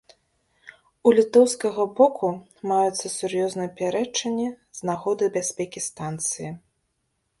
[1.09, 2.27] У літоўскага боку
[2.71, 4.47] маюцца сур'ёзныя пярэчанні
[4.79, 6.49] з нагоды бяспекі станцыі.